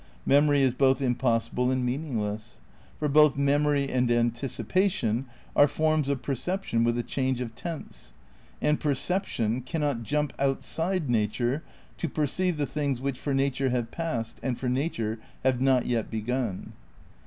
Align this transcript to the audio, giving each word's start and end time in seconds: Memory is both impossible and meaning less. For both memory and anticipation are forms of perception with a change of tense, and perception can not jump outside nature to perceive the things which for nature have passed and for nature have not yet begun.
Memory 0.25 0.63
is 0.63 0.73
both 0.73 0.99
impossible 0.99 1.69
and 1.69 1.85
meaning 1.85 2.19
less. 2.19 2.59
For 2.97 3.07
both 3.07 3.37
memory 3.37 3.87
and 3.87 4.09
anticipation 4.09 5.25
are 5.55 5.67
forms 5.67 6.09
of 6.09 6.23
perception 6.23 6.83
with 6.83 6.97
a 6.97 7.03
change 7.03 7.39
of 7.39 7.53
tense, 7.53 8.11
and 8.63 8.79
perception 8.79 9.61
can 9.61 9.81
not 9.81 10.01
jump 10.01 10.33
outside 10.39 11.07
nature 11.07 11.61
to 11.99 12.09
perceive 12.09 12.57
the 12.57 12.65
things 12.65 12.99
which 12.99 13.19
for 13.19 13.35
nature 13.35 13.69
have 13.69 13.91
passed 13.91 14.39
and 14.41 14.57
for 14.57 14.67
nature 14.69 15.19
have 15.43 15.61
not 15.61 15.85
yet 15.85 16.09
begun. 16.09 16.73